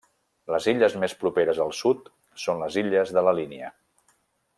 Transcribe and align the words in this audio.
Les 0.53 0.67
illes 0.71 0.95
més 1.03 1.13
properes 1.23 1.59
al 1.65 1.73
sud 1.81 2.09
són 2.45 2.63
les 2.65 2.79
illes 2.83 3.13
de 3.19 3.25
la 3.29 3.35
Línia. 3.41 3.71